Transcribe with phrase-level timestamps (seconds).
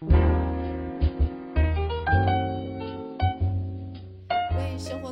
[0.00, 0.23] 为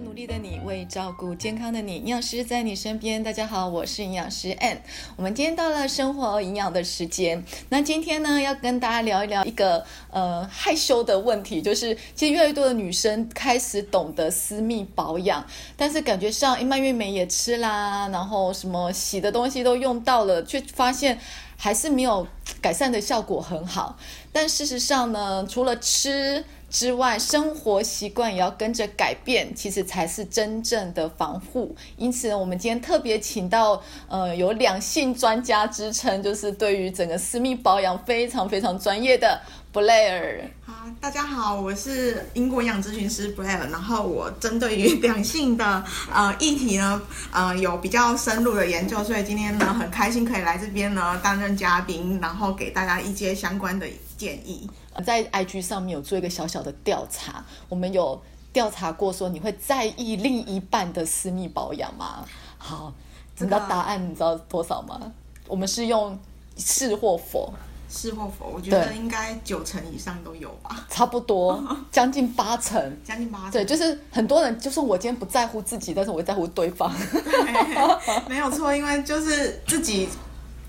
[0.02, 3.22] 努力的你，为照顾健康的你，营养师在你身边。
[3.22, 4.78] 大家好，我是营养师 Ann。
[5.16, 7.42] 我们今天到了生活营养的时间。
[7.68, 15.46] 那今天呢，要跟大家聊一聊一个呃害羞的问题，就是其实越来越多的女生开始懂得私密保养，
[15.76, 21.16] 但是感觉上，蔓越莓也吃啦，然后什么洗的东西都用到了，却发现
[21.56, 22.26] 还是没有
[22.60, 23.96] 改善的效果很好。
[24.32, 31.76] 但事实上呢，除了吃之外，生活习惯也要跟着改变，其实才是真正的防护。
[31.98, 39.38] 因此呢，我们今天特别请到呃有两性专家之称，就是对于整个私密保养非常非常专业的
[39.70, 40.38] Blair。
[40.64, 53.86] 好，大家好，我是英国营养咨询师 Blair，然后我针对于两性的呃议题呢，呃有比较深入的研究，所以今天呢很开心可以来这边呢担任嘉宾，然后给大家一些相关的
[54.16, 54.66] 建议。
[55.04, 58.20] 在 IG 上面有做一个小小的调查，我们有
[58.52, 62.24] 调查过说你会在意另一半的私密保养吗？
[62.58, 62.92] 好，
[63.38, 65.00] 你知道答案你知道多少吗？
[65.48, 66.18] 我们是用
[66.56, 67.52] 是或否，
[67.88, 68.52] 是或否？
[68.54, 73.52] 我觉得应该九成以上都有吧，差不多 将近八成，将近八成。
[73.52, 76.92] 对，就是很多人，就算我今天不在乎自己，但是我会在乎对方。
[77.12, 77.82] 对，
[78.28, 80.08] 没有错，因为就是自己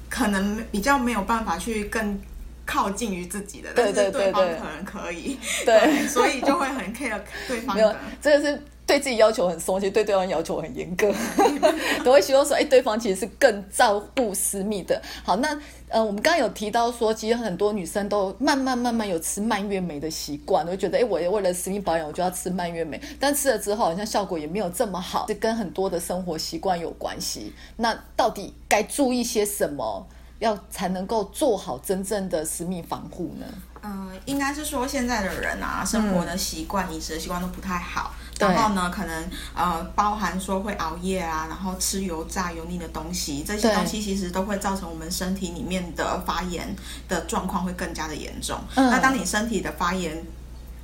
[0.09, 2.20] 可能比较没有办法去更。
[2.66, 7.75] 靠近于自己的，但是对方可能可以， 对，所以就会很 care 对方。
[7.75, 11.14] 没有，这个是对自己要求很松，其实对对方要求很严格，
[12.03, 15.02] 都会希望说，哎，对方其实是更照顾私密的。
[15.23, 15.58] 好，那
[15.89, 27.53] 呃，我们刚刚有提到说，其实很多女生都慢慢慢慢有吃蔓越莓的习惯，都觉得，哎，我为了私密保养，我就要吃蔓越莓，但吃了之后好像效果也没有这么好，是跟很多的生活习惯有关系。
[27.77, 30.08] 那到底该注意些什么？
[30.44, 33.45] 要才能够做好真正的私密防护呢？
[33.86, 38.13] 嗯，应该是说现在的人啊，生活的习惯、饮食的习惯都不太好。
[38.39, 46.76] 然后呢，可能呃，包含说会熬夜啊，然后吃油炸油腻的东西，这些东西其实都会造成我们身体里面的发炎
[47.08, 48.59] 的状况会更加的严重。
[48.76, 50.21] 嗯那当你身体的发炎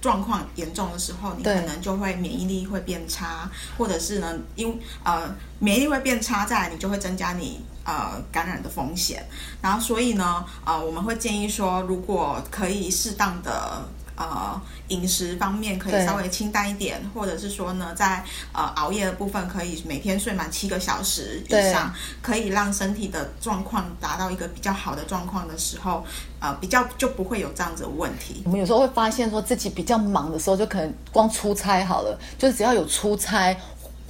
[0.02, 7.62] 状况严重的时候，你可能就会免疫力会变差，或者是呢，因呃免疫力会变差，再来你就会增加你。
[7.86, 9.26] 呃，感染的风险，
[9.64, 13.84] 然后所以呢，呃，我们会建议说，如果可以适当的
[14.19, 21.91] 呃饮食方面可以稍微清淡一点，或者是说呢，在呃熬夜的部分可以每天睡满七个小时以上，
[22.22, 26.03] 可以让身体的状况达到一个比较好的状况的时候，
[26.40, 28.44] 呃，比较就不会有这样子的问题。
[28.46, 33.56] 我们有时候会发现说自己比较忙的时候，就可能光出差好了，就是只要有出差。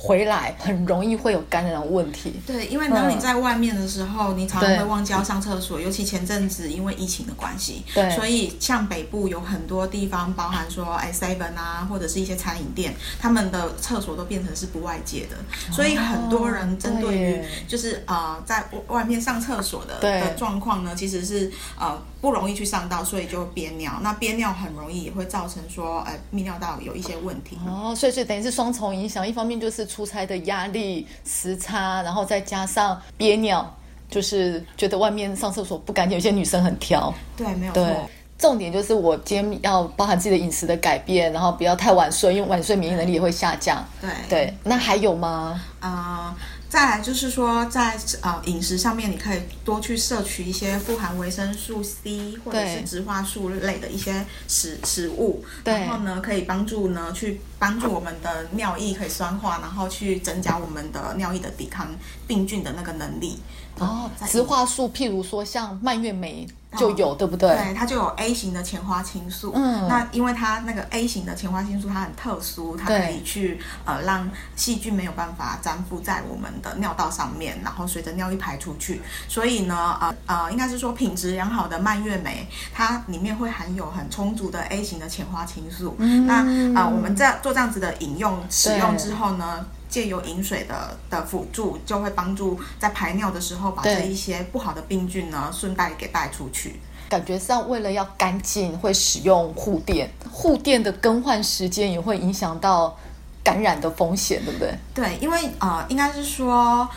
[0.01, 2.33] 回来很容易会有感染问题。
[2.47, 15.35] 对，因为当你在外面的时候，你常常会忘记要上厕所，尤其前阵子因为疫情的关系，对，所以像北部有很多地方，包含说哎 seven 啊，或者是一些餐饮店，他们的厕所都变成是不外借的，
[15.73, 23.91] 所以很多人针对于就是呃在外面上厕所的的状况呢，其实是呃不容易去上到，所以就憋尿。
[24.01, 27.57] 那憋尿很容易也会造成说呃泌尿道有一些问题。
[27.67, 29.89] 哦，所以所以等于是双重影响，一方面就是。
[29.89, 33.75] 出差的压力时差，然后再加上憋尿，
[34.07, 36.15] 就是觉得外面上厕所不干净。
[36.15, 38.09] 有些女生很挑，对，没有错。
[38.37, 43.83] 重点就是我今天要包含自己的饮食的改变，然后不要太晚睡，因为晚睡免疫能力也会下降。
[43.99, 45.59] 对对，那还有吗？
[45.79, 46.35] 啊。
[46.69, 61.89] 再来就是说，在呃饮食上面，你可以多去摄取一些富含维生素 C 或者是植化素类的一些食食物，然后呢，可以帮助呢去帮助我们的尿液可以酸化，然后去增加我们的尿液的抵抗
[62.27, 63.39] 病菌的那个能力。
[63.79, 66.47] 哦，植化素，譬如说像蔓越莓。
[66.77, 67.49] 就有对不对？
[67.49, 69.51] 对，它就有 A 型的前花青素。
[69.55, 79.01] 嗯，那因为它那个 A 型的前花青素，它很特殊，它可以去呃让细菌没有办法粘附在我们的尿道上面，然后随着尿液排出去。
[79.27, 85.95] 所以呢，呃呃，应该是说品质良好的蔓越莓，它里面会含有很充足的 A 型的前花青素。
[85.97, 89.65] 嗯，那啊，我们在做这样子的饮用使用之后呢？
[89.89, 96.79] 借由饮水的的辅助，就会帮助在排尿的时候，把这一些不好的病菌呢顺带给带出去。
[97.09, 102.95] 感觉上为了要干净，会使用护垫，护垫的更换时间也会影响到
[103.43, 104.73] 感染的风险，对不对？
[104.93, 106.87] 对，因为呃，应该是说。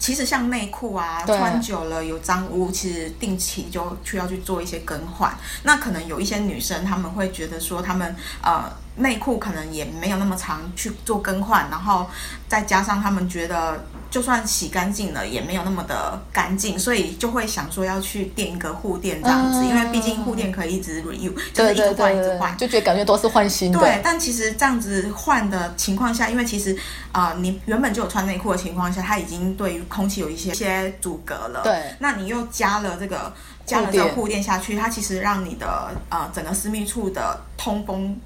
[0.00, 5.30] 其实像内裤啊，穿久了有脏污，其实定期就需要去做一些更换。
[5.64, 8.64] 那可能有一些女生，她们会觉得说，她们呃
[8.96, 12.08] 内裤可能也没有那么长去做更换，然后
[12.48, 13.84] 再加上他们觉得。
[14.10, 23.78] 就算洗干净了，也没有那么的干净，所以就会想说要去垫一个护垫这样子，因为毕竟护垫可以一直 reuse，就是一直换一直换，就觉得感觉都是换新的。
[23.78, 26.76] 对，但其实这样子换的情况下，因为其实
[27.12, 31.60] 啊，你原本就有穿内裤的情况下，它已经对于空气有一些些阻隔了。
[31.62, 33.32] 对，那你又加了这个
[33.64, 38.18] 加了这个护垫下去，它其实让你的呃整个私密处的通风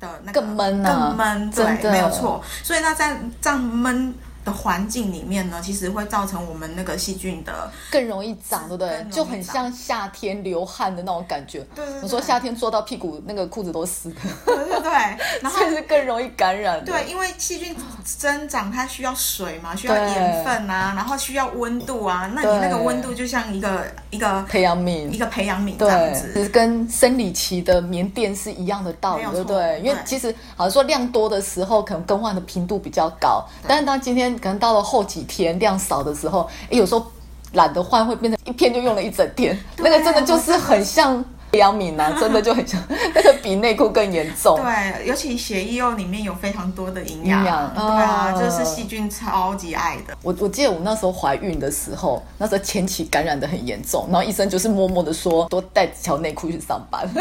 [0.00, 2.42] 的那个更闷更闷，对，没有错。
[2.62, 4.12] 所以那在这样闷。
[4.44, 9.06] 的环境里面呢，其实会造成我们那个细菌的更容易长，对不对？
[9.10, 11.60] 就很像夏天流汗的那种感觉。
[11.74, 12.00] 对对。
[12.00, 14.16] 我说夏天做到屁股那个裤子都湿的。
[14.46, 14.90] 对对对。
[15.42, 16.82] 然后是更容易感染。
[16.82, 22.30] 对，因为细菌增长它需要水嘛，需要盐分啊，然后需要温度啊。
[22.34, 26.30] 那你那个温度就像一个一个培养皿，一个培养皿这样子。
[26.32, 29.80] 其实跟生理期的棉垫是一样的道理，对不对？
[29.80, 34.29] 因为其实好像说量多的时候，可能更换的频度比较高，但是当今天。
[34.38, 37.04] 可能到了后几天量少的时候，哎，有时候
[37.52, 39.58] 懒得换，会变成一天就用了一整天。
[39.78, 42.80] 那个真的就是很像培养皿啊，真的就很像，
[43.12, 44.56] 那个比内裤更严重。
[44.56, 47.44] 对，尤其血液又里面有非常多的营养，
[47.74, 50.16] 对啊，就是细菌超级爱的。
[50.22, 57.08] 我我记得我那时候怀孕的时候，那时候前期感染的很严重，然后医生就是默默的说，多带几条内裤去上班。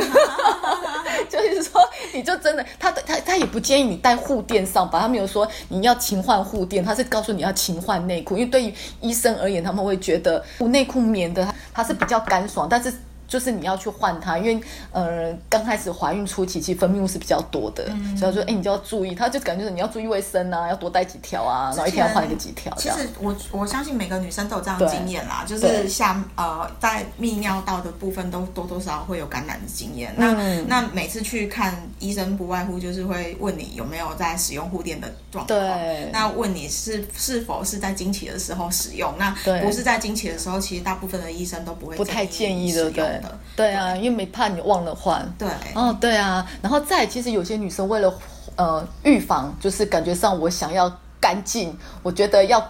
[1.63, 1.81] 说，
[2.13, 12.93] 你就真的，他他他也不建议你带护垫上班，他没有说你要勤换护垫，他是告诉你要勤换内裤，因为对于医生而言，他们会觉得内裤棉的它是比较干爽，但是。
[13.29, 14.59] 就是你要去换它，因为
[14.91, 17.85] 呃刚开始怀孕初期，其实分泌物是比较多的，
[18.17, 22.73] 所以说哎你就要注意，他就感觉是你要注意卫生啊，要多带几条啊，然后一天要换一个几条。
[22.75, 30.11] 其实我我相信每个女生都有这样的经验啦，就是像呃在泌尿道的部分都多多少少会有感染的经验。
[30.17, 30.33] 那
[30.67, 35.59] 那每次去看医生，不外乎就是会问你有没有在使用护垫的状况，
[36.11, 39.29] 那问你是是否是在经期的时候使用，那
[39.61, 43.18] 不是在经期的时候，其实大部分的医生都不会不太建议的，对。
[43.55, 45.27] 对啊，因为没怕你忘了换。
[45.37, 48.13] 对，哦，对啊，然后再其实有些女生为了
[48.55, 52.65] 呃预防，就是感觉上我想要干净，我觉得要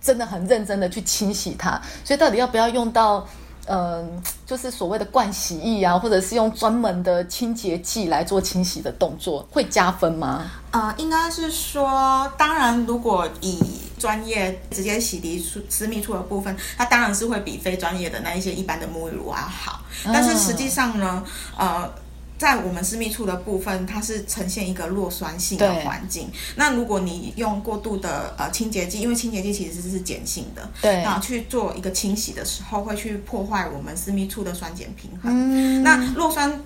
[0.00, 3.26] 真的很认真的去清洗它，所以到底要不要用到？
[3.66, 10.42] 嗯，就是所谓的灌洗液啊，或者是用专门的清洁剂来做清洗的动作，会加分吗？
[10.70, 13.58] 呃，应该是说，当然，如果以
[14.04, 19.80] 专业直接洗涤出私密处的部分，它当然是会比非专业的那一些一般的沐浴乳啊好。
[20.04, 21.24] 但是实际上呢，
[21.56, 21.90] 呃。
[22.36, 26.28] 在我们私密处的部分，它是呈现一个弱酸性的环境。
[26.56, 35.32] 那如果你用过度的呃清洁剂，因为清洁剂其实是碱性的，对，那去做一个清洗的时候，会去破坏我们私密处的酸碱平衡。
[35.32, 36.60] 嗯，那弱酸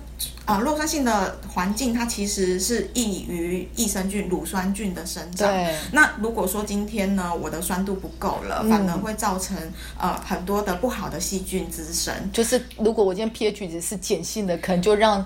[0.45, 5.53] 呃弱酸性的环境，它其实是易于益生菌、乳酸菌的生长。
[5.91, 9.55] 那如果说今天呢，我的酸度不够了，反而会造成
[9.97, 12.13] 呃很多的不好的细菌滋生。
[12.33, 15.25] 就是如果我今天 pH 值是碱性的，可能就让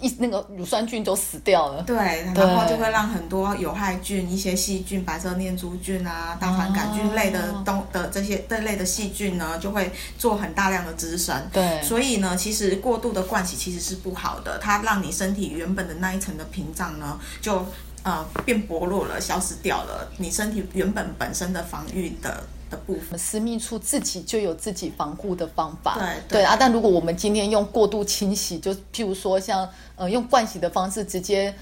[0.00, 1.96] 一那个乳酸菌都死掉了，对，
[2.34, 11.34] 然后就会让很多有害菌、一些细菌、白色念珠菌啊、大肠杆菌类的东的这些这类的细菌呢，就会做很大量的滋生。
[11.52, 17.64] 对，所以呢，其实过度的灌洗其实是不好的，它让你身体原本的那一层的屏障呢，就
[18.02, 22.44] 呃变薄弱了，消失掉了，你身体原本本身的防御的。
[22.76, 26.56] 部分私密处自己就有自己防护的方法，对对啊。
[26.58, 31.54] 但如果我们今天用过度清洗，就譬如说像呃用灌洗的方式，直接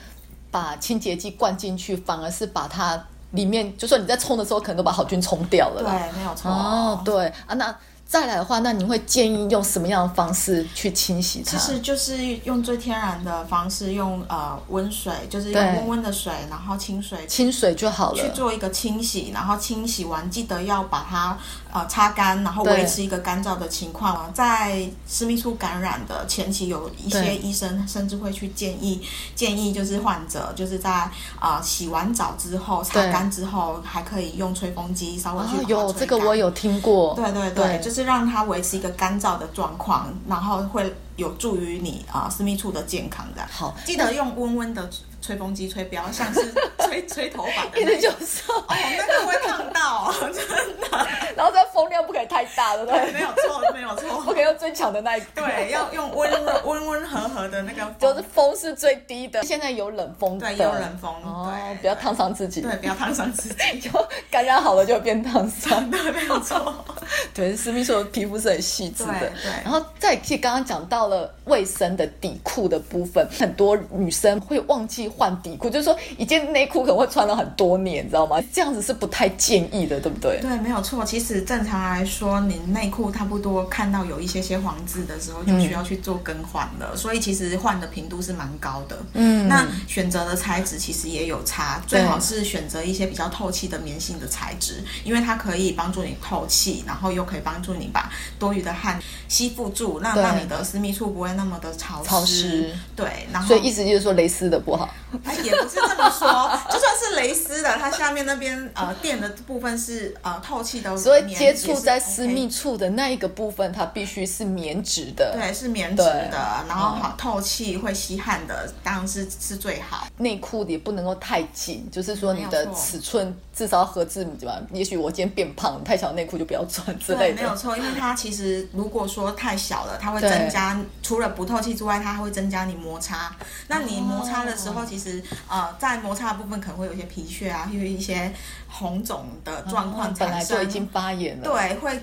[0.50, 5.82] 把清洁剂灌进去，反而是把它里面，就说你在冲的时候，可能都把好菌冲掉了。
[5.82, 6.50] 对，没有错。
[6.50, 7.76] 哦，对啊，那。
[8.12, 11.56] 再来的话，那您会建议用什么样的方式去清洗它？
[11.56, 12.14] 其实就是
[12.44, 19.30] 用最天然的方式，用呃温水，就是用温温的水，然后清水，清水就好了，去做一个清洗。
[19.32, 21.38] 然后清洗完，记得要把它
[21.72, 24.30] 呃擦干，然后维持一个干燥的情况。
[24.32, 29.00] 在私密处感染的前期，有一些医生甚至会去建议
[29.34, 31.10] 建议，就是患者就是在
[31.40, 38.02] 啊洗完澡之后擦干之后，还可以用吹风机稍微去有这个我有听过，对对对，就是。
[38.02, 43.42] 让它维持一个干燥的状况，然后会有助于你啊私密处的健康的。
[43.50, 44.88] 好，记得用温温的
[45.20, 51.08] 吹风机吹，不要像是 吹吹吹头发的一直就说，哦，那个会烫到， 真的。
[51.36, 53.12] 然后这风量不可以太大，对不对，对？
[53.12, 54.34] 没有错，没有不错。
[54.34, 55.42] 可以用最强的那一个。
[55.42, 63.80] 对，要用温柔温温和和的那个 风，就是风是最低的，现在有冷风的，对，有冷风，哦，，不要烫伤自己，对，不要烫伤自己。
[63.80, 63.90] 就
[64.30, 65.90] 感染好了就会变烫伤。
[65.90, 66.84] 对，没有错。
[67.34, 69.12] 对，私密处的皮肤是很细致的。
[69.12, 78.36] 对对然后再其实刚刚讲到了卫生的底裤的部分，很多女生会忘记换底裤，就是说一件内裤可能会穿了很多年，你知道吗？
[78.52, 80.40] 这样子是不太建议的，对不对？
[80.40, 81.04] 对，没有错。
[81.04, 86.96] 其实正常来说，你内裤差不多看到有一些些黄渍的时候，就需要去做更换了。
[86.96, 88.98] 所以其实换的频度是蛮高的。
[89.14, 102.08] 嗯那选择的材质其实也有差，最好是选择一些比较透气的棉性的材质，因为它可以帮助你透气，然后又可以帮助你把多余的汗吸附住，那让你的私密处不会那么的潮湿。
[102.08, 104.88] 潮湿对，然后所以意思就是说蕾丝的不好。
[105.24, 106.26] 哎，也不是这么说，
[106.72, 115.36] 就算是蕾丝的，它下面那边呃垫的部分是呃透气的，所以接触在私密处的那一个部分，它必须是棉质的。
[115.38, 120.06] 对，是棉质的，然后好透气、会吸汗的，当然是是最好。
[120.16, 124.58] 内裤也不能够太紧，就是说你的尺寸至少要合字母吧。
[124.72, 127.56] 也许我今天变胖，太小内裤就不要穿之类对，没有。
[127.56, 133.34] 错，因为它其实如果说太小了，它会增加除了不透气之外，它还会增加你摩擦。
[133.68, 138.32] 那你摩擦的时候，其实呃，在摩擦的部分可能会有一些皮屑啊，因为一些
[138.68, 140.56] 红肿的状况哦本来产生。
[140.58, 141.44] 就已经发炎了。
[141.44, 142.00] 对，会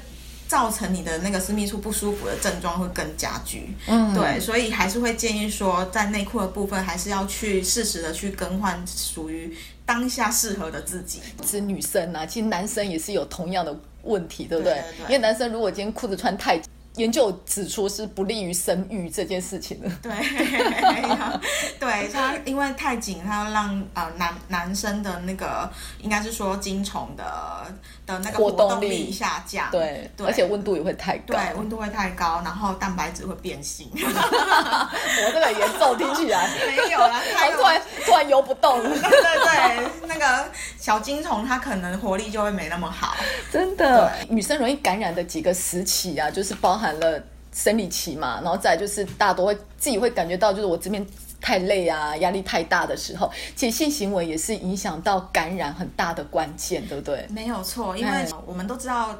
[0.49, 3.75] 造成你的那个私密处不舒服的症状会更加剧。
[3.87, 11.21] 嗯对，所以还是会建议说，在内裤的部分还是要去适时的去更换属于当下适合的自己。
[11.45, 14.73] 是女生啊，其实男生也是有同样的问题，对不对？
[14.73, 19.89] 对对对因为男生如果今天裤子穿太紧，研究指出是不利于生育这件事情的。
[20.01, 20.11] 对，
[21.79, 25.69] 对，他因为太紧，他要让呃男男生的那个
[26.01, 27.23] 应该是说精虫的
[28.05, 29.69] 的那个活活动力下降。
[29.71, 31.35] 对，对而且温度也会太高。
[31.35, 33.89] 对温度会太高，然后蛋白质会变性。
[33.95, 43.15] 我这个严重听起来，没有啦，还有突然突然游不动了，对对对，那个小精虫它可能活力就会没那么好。
[43.51, 44.11] 真的。
[44.29, 47.21] 女生容易感染的几个时期啊，就是包含了
[47.51, 51.05] 生理期嘛，然后再就是大多会自己会感觉到，就是我这边。
[51.41, 57.25] 太累啊，压力太大的时候，其实性行为也是影响到感染很大的关键，对不对？
[57.29, 59.15] 没有错，因为嗯我们都知道。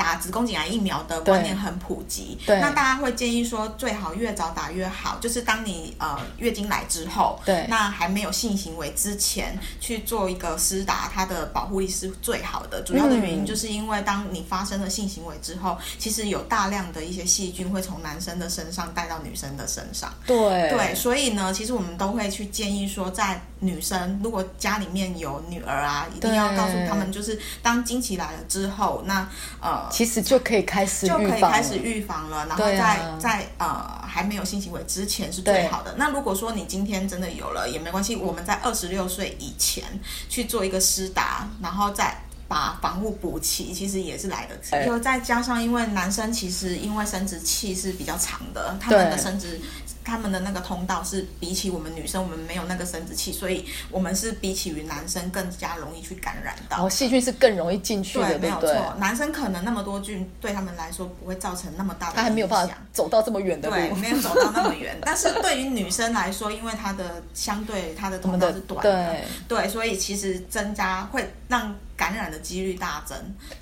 [0.00, 2.58] 打子宫颈癌疫苗的观念很普及，对。
[2.58, 7.66] 那大家会建议说最好越早打越好，就是当你呃月经来之后，对。
[7.68, 12.80] 那还没有性行为之前去做一个施打，它的保护力是最好的。
[12.80, 13.46] 主要的原因嗯。
[13.46, 20.70] 就是因为当你发生了性行为之后，其实有大量的一些细菌会从男生的身上带到女生的身上，对。
[20.70, 29.28] 对，所以呢，其实我们都会去建议说，在女生如果家里面有女儿啊，一定要告诉他们，就是当经期来了之后，那
[29.60, 29.88] 呃。
[29.90, 35.94] 其实就可以开始就可以开始预防了，然后对在、啊在呃还没有性行为之前是最好的。
[35.96, 39.84] 那如果说你今天真的有了也没关系，我们在二十六岁以前
[40.28, 42.16] 去做一个施打，然后再。
[42.50, 44.74] 把防护补齐，其实也是来得及。
[44.74, 49.60] 哎就再加上，因为男生其实因为生殖器是比较长的，他们的生殖，
[50.04, 56.76] 他们的那个通道是比起我们女生，我们没有那个生殖器，所以我们是比起于男生更加容易去感染到。
[56.76, 58.48] 然后细菌是更容易进去的，对，没？
[58.48, 58.94] 有错。
[58.98, 62.16] 男生可能那么多菌，对他们来说不会造成那么大的影响。
[62.16, 63.96] 他还没有办法走到这么远的对，路。
[63.96, 64.96] 没有走到那么远。
[65.02, 69.12] 但是对于女生来说，因为她的相对她的通道是短的，
[69.48, 73.16] 对对，所以其实增加会让感染的几率大增。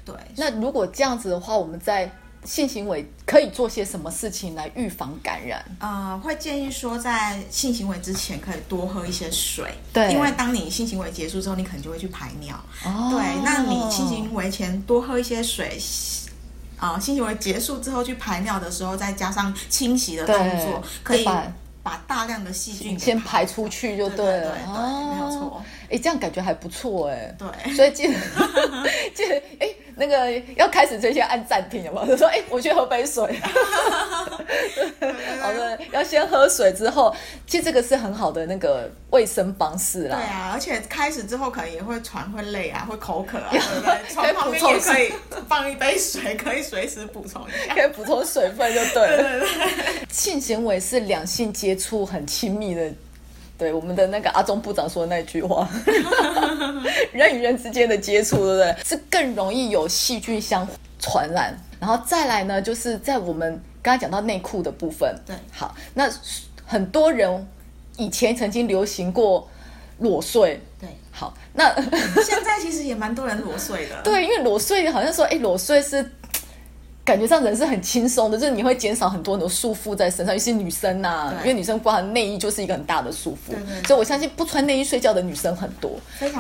[0.05, 2.11] 对，那如果这样子的话，我们在
[2.49, 5.63] 性行为可以做些什么事情来预防感染？
[5.81, 12.57] 呃，会建议说在性行为之前可以多喝一些水，对因为当你性行为结束之后，你可能就会去排尿。
[12.87, 15.79] 哦对，那你性行为前多喝一些水。
[16.79, 21.53] 啊、性行为结束之后去排尿的时候，再加上清洗的动作，可以把
[21.83, 24.53] 把大量的细菌给先排出去就对对了。
[24.53, 25.65] 对对哦没有错。
[25.91, 27.35] 哎，这样感觉还不错哎。
[27.37, 28.15] 对所以记得
[29.13, 32.07] 记得哎，那个要开始之前按暂停，有没有？
[32.07, 33.39] 就说哎，我去喝杯水。
[35.41, 37.15] 好的，要先喝水之后，
[37.47, 40.17] 其实这个是很好的那个卫生方式啦。
[40.17, 43.93] 对啊，而且开始之后可能也会喘、会累啊，会口渴啊，对不对？
[44.15, 45.13] 可 以床旁边补充也可以
[45.49, 47.75] 放一杯水，可以随时补充一下。
[47.75, 49.17] 可以补充水分就对了。
[49.17, 52.91] 对对对，性行为是两性接触很亲密的，
[53.59, 55.69] 对我们的那个阿中部长说的那句话，
[57.13, 58.77] 人与人之间的接触，对不对？
[58.85, 60.67] 是更容易有细菌相
[61.01, 61.53] 传染。
[61.81, 66.09] 然后再来呢，就是在我们刚才讲到内裤的部分，对好，那
[66.65, 67.47] 很多人
[67.97, 69.49] 以前曾经流行过
[69.99, 70.61] 裸睡。
[70.81, 71.75] 对，好，那
[72.23, 74.01] 现在其实也蛮多人裸睡的。
[74.05, 76.09] 对，因为裸睡好像说，哎，裸睡是。
[77.09, 83.55] 感觉上人是很轻松的，就是你会减少很多的束缚在身上，尤其是女生呐，因为女生光内衣就是一个很大的束缚，
[83.87, 85.93] 所以我相信不穿内衣睡觉的女生很多。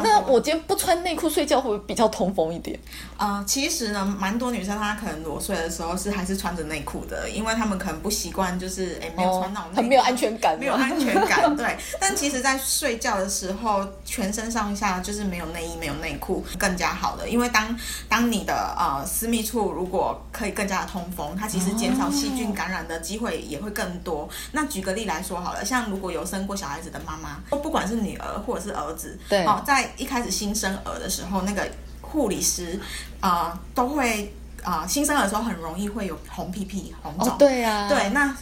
[0.02, 2.78] 那我今天不穿内裤睡觉会比较通风一点。
[3.16, 11.56] 呃，其实呢，蛮多女生她可能裸睡的时候是还是穿着内裤的，因为她们可能不习惯，就是哎没有穿那种很没有安全感，没有安全感。
[11.56, 17.74] 对， 但其实，在睡觉的时候，全身上下就是没有内衣、没有内裤更加好的，因为当
[18.06, 24.28] 当你的呃私密处如果可以更加的通风，它其实减少细菌感染的机会也会更多。
[24.50, 31.70] 那举个例来说好了，像如果有生过小孩子的妈妈，不管是女儿或者是儿子，对，哦，在一开始新生儿的时候，那个
[32.02, 32.80] 护理师
[33.20, 34.34] 啊都会
[34.64, 38.36] 啊新生儿的时候很容易会有红屁屁、红肿，对呀，对，那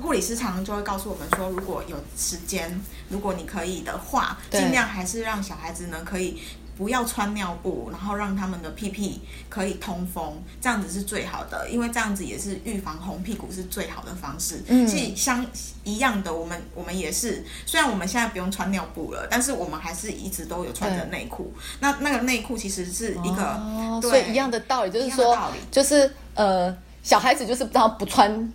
[0.00, 6.40] 护理师常常就会告诉我们说，如果有时间，如果你可以的话，尽量还是让小孩子呢可以。
[6.78, 14.62] 不要穿尿布，然后让他们的屁屁可以通风，这样子是最好的，因为这样子也是预防红屁股是最好的方式。
[14.68, 15.44] 嗯，是相
[15.82, 21.52] 一样的，我们我们也是，虽然我们现在不用穿尿布了，但是我们还是一直都有穿着内裤。
[21.80, 25.36] 那那个内裤其实是一个，所以一样的道理，就是说，
[25.72, 28.52] 就是呃，小孩子就是他不穿。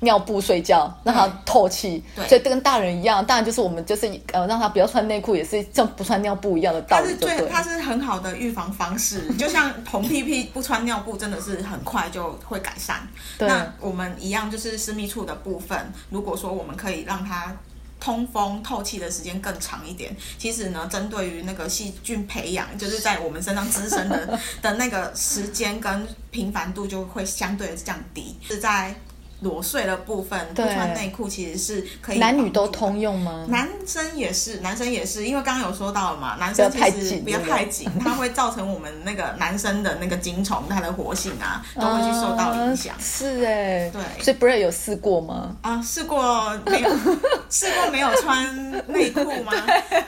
[0.00, 3.24] 尿布睡觉，让他透气，所以跟大人一样。
[3.24, 7.04] 当然就是我们就是呃，让他不要穿内裤，也是像不穿尿布一样的道理。
[7.04, 9.32] 它是最，它是很好的预防方式。
[9.34, 13.06] 就像红屁屁不穿尿布，真的是很快就会改善。
[13.38, 17.54] 那我们一样就是私密处的部分，如果说我们可以让它
[18.00, 28.34] 通风透气的时间更长一点，其实呢，针对于那个细菌培养，就是在我们身上滋生的的那个时间跟频繁度就会相对的降低。
[28.48, 28.94] 是在。
[29.40, 33.46] 裸睡的部分不穿内裤其实是可以，男女都通用吗？
[33.48, 36.78] 男生也是，男生也是，因为刚刚有说到了嘛，男生其
[37.08, 42.94] 实不要太紧，它会造成我们那个男生的那个精虫它的活性啊 都会去受到影响。
[43.00, 45.56] 是哎，对，所以 Bray 有试过吗？
[45.62, 46.90] 啊，试过没有？
[47.48, 49.52] 试过没有穿内裤吗？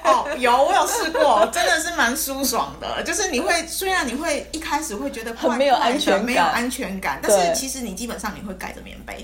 [0.04, 3.02] 哦，有，我有试过，真的是蛮舒爽的。
[3.02, 9.22] 就是你会虽然你会一开始会觉得很没有安全没有安全感，但是其实你基本上你会盖着棉被。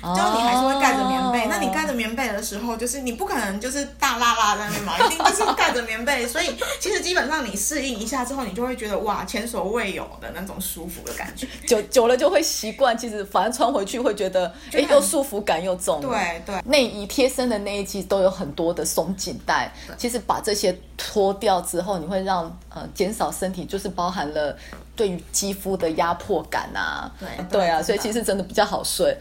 [0.00, 11.46] 就你还是会盖着棉被，那你盖着棉被的时候，就是你不可能就是大拉拉在那边嘛， 一定就是盖着棉被，所以其实基本上你适应一下之后，你就会觉得哇，前所未有的那种舒服的感觉。
[11.66, 16.00] 久久了就会习惯，其实反正穿回去会觉得，哎，又束缚感又重。
[16.00, 24.56] 对对，内衣贴身的内衣其实都有很多的松紧带，其实把这些脱掉之后，你会让呃减少身体就是包含了
[24.94, 27.10] 对于肌肤的压迫感啊。
[27.18, 29.16] 对对啊，所以其实真的比较好睡。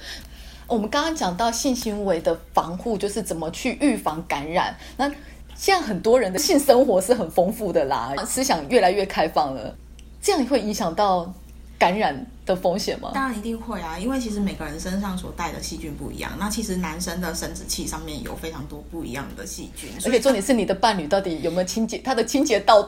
[0.67, 4.75] 我们刚刚讲到性行为的防护，就是怎么去预防感染。
[4.97, 5.09] 那
[5.55, 9.75] 现在很多人的性生活是很丰富的啦，思想越来越开放了，
[10.21, 11.33] 这样会影响到
[11.79, 13.11] 感染的风险吗？
[13.13, 16.31] 当然一定会啊，因为其实每个人身上所带的细菌不一样。
[16.37, 22.87] 那其实男生的生殖器上面有非常多不一样的细菌，而且重点是你的伴侣到底有没有清洁，他的清洁到。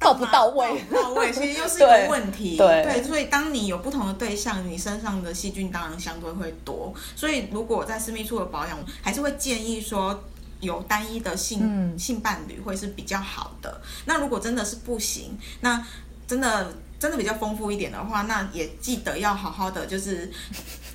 [0.00, 2.56] 到不到位，到位其实又是一个问题。
[2.56, 6.92] 对，所以当你有不同的对象，你身上的细菌当然相对会多。
[7.14, 10.24] 所以如果在私密处的保养，还是会建议说
[10.60, 13.78] 有单一的性性伴侣会是比较好的。
[14.06, 15.86] 那如果真的是不行，那
[16.26, 20.32] 真的真的比较丰富一点的话，那也记得要好好的就是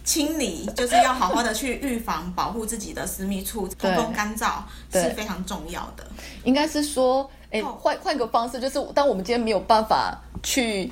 [0.04, 6.08] 清理，就是要好好的去预防保护自己的私密处，通风干燥是非常重要的。
[6.44, 7.30] 应该是说。
[7.80, 10.92] 换换个方式，就是当我们今天没有办法去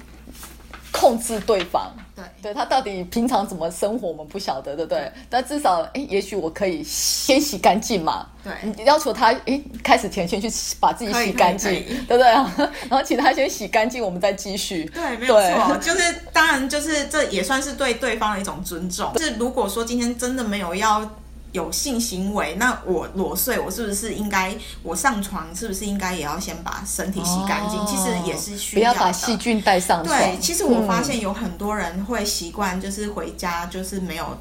[0.91, 5.11] 控制对方，对，对他到底平常怎么生活，我们不晓得，对不对？
[5.29, 8.27] 但至少，哎，也许我可以先洗干净嘛。
[8.43, 10.47] 对，你要求他，哎，开始前先去
[10.79, 11.71] 把自己洗干净，
[12.07, 12.27] 对不对？
[12.89, 14.85] 然后请他先洗干净，我们再继续。
[14.85, 19.11] 对，没有错，就是当然，就是这也算是对对方的一种尊重。
[19.13, 21.09] 就是如果说今天真的没有要。
[21.53, 27.79] 有性行为，那我裸睡，我是不是应该我上床，是不是应该也要先把身体洗干净？
[27.87, 30.19] 其实也是需要不要把细菌带上床。
[30.19, 34.37] 对，其实我发现有很多人会习惯，就是回家就是没有，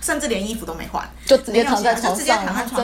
[0.00, 2.16] 甚至连衣服都没换，就直接躺在床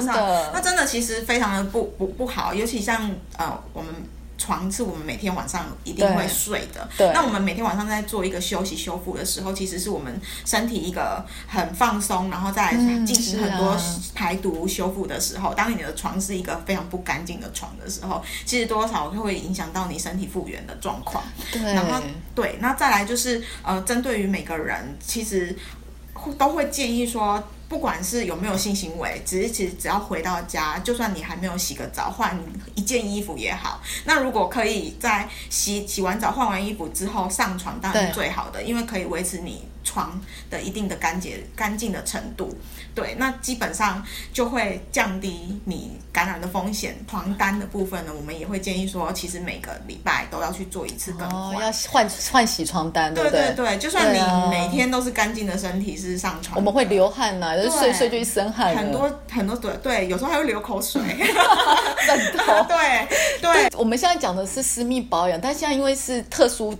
[0.00, 0.14] 上。
[0.52, 3.92] 那真的其实非常的不不不好，尤其像呃我们。
[4.40, 6.88] 床是我们每天晚上一定会睡的。
[6.96, 7.12] 对。
[7.12, 12.74] 那我们每天晚上在做一个休息修复的时候，其实是我们身体一个很放松，然后再
[13.04, 13.76] 进行很多
[14.14, 15.52] 排毒修复的时候。
[15.52, 21.22] 当你的床是一个非常不干净的床的时候，其实多少会影响到你身体复原的状况。
[21.52, 21.60] 对。
[21.62, 22.00] 然后
[22.34, 25.54] 对，那再来就是呃，针对于每个人，其实
[26.38, 27.42] 都会建议说。
[27.70, 32.36] 不管是有没有性行为，只是其实只要回到家，就算你还没有洗个澡，换
[32.74, 33.80] 一件衣服也好。
[34.04, 42.52] 那如果可以在洗洗完澡、换完衣服之后上床，当然是最好的，因为可以维持你床的一定的干洁、干净的程度。
[42.92, 46.96] 对，那基本上就会降低你感染的风险。
[47.08, 53.52] 床单的部分呢，我们也会建议说，其实每个礼拜都要去做一次更换，要换换洗床单，对不对？
[53.54, 54.18] 对对，就算你
[54.50, 61.00] 每天都是干净的身体是上床，我们会流汗呐，就是睡睡就一身汗，很多很多对对，有时候还会流口水，
[62.06, 63.08] 枕头，对
[63.40, 63.68] 对。
[63.76, 66.76] 我们现在讲的是私密保养，但现在因为是特殊。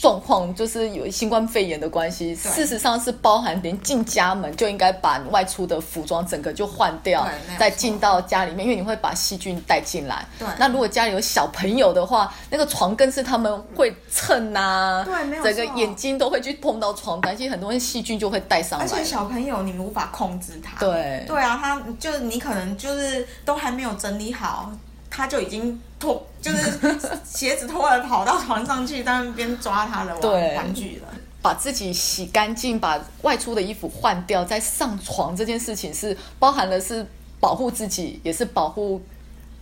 [0.00, 10.24] 状况就是有新冠肺炎的关系，事实上是包含连进家门就应该把外出的服装整个就换掉，再进到家里面，因为你会把细菌带进来。
[10.38, 18.86] 对，那如果家里有小朋友的话，那个床更是他们会蹭呐，对，没有整个眼睛都会去碰到床单，其实很多细菌就会带上来。
[18.86, 24.72] 而且小朋友你们无法控制他，对，对啊，他就你可能就是都还没有整理好。
[25.10, 26.78] 他就已经脱，就是
[27.26, 31.08] 鞋子脱了，跑到床上去，在那边抓他的玩玩具了。
[31.42, 37.06] 把自己洗干净，把外出的衣服换掉，再上床这件事情是包含了是
[37.40, 39.02] 保护自己，也是保护。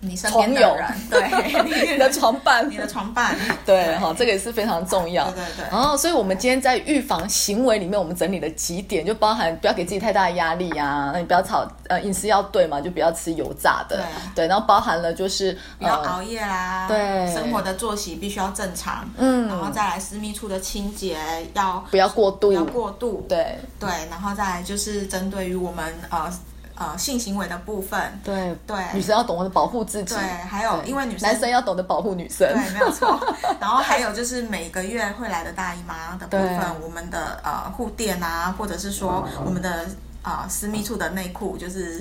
[0.00, 3.34] 你身边的人，对， 你的床伴，你的床伴，
[3.66, 5.24] 对，哈，这个也是非常重要。
[5.32, 5.64] 对对对。
[5.72, 14.04] 然后，所以我们今天在预防行为里面，我们整理了几点，就包含不要给自己太大的压力啊，那你不要吵，呃，饮食要对嘛，就不要吃油炸的，
[14.36, 21.16] 对，然后包含了就是不要熬夜啦，对，生活的作息必须要正常，嗯，然后再来私密处的清洁
[21.54, 23.58] 要不要过度，不要过度，对。
[23.80, 26.32] 对，然后再来就是针对于我们呃。
[26.80, 33.18] 呃，性行为的部分，对对，女生要懂得保护自己，对，还有因为女生男生要懂得保护女生，对，没有错。
[33.60, 39.86] 然后还有就是每个月会来的大姨妈的部分，我们的呃护垫啊，或者是说我们的
[40.22, 41.98] 啊私密处的内裤，就是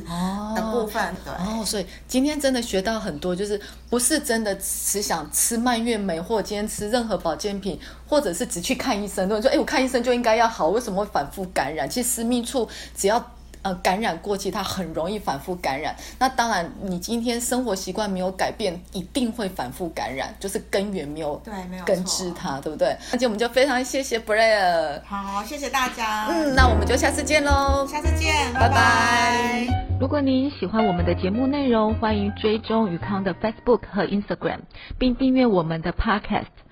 [0.55, 1.33] 的部分，对。
[1.33, 3.59] 哦，所以今天真的学到很多，就是
[3.89, 11.89] 不是真的只想吃蔓越莓，或今天吃任何保健品，或者是只去看医生，都说哎，我看医生就应该要好，为什么会反复感染？
[11.89, 13.19] 其实私密处只要。
[13.61, 15.95] 呃，感染过期，它很容易反复感染。
[16.19, 22.95] 那当然，你今天生活习惯没有改变，一定会反复感染，就是根源没有对，没有根治它，对不对？
[23.11, 26.27] 那今天我们就非常谢谢 Blair，好，谢谢大家。
[26.29, 29.67] 嗯，那我们就下次见喽，下次见，拜拜。
[29.99, 34.59] 如果您喜欢我们的节目内容，欢迎追踪宇康的 Facebook 和 Instagram，
[34.99, 36.45] 并订阅我们的 Podcast。